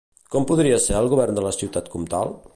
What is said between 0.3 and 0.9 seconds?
Com podria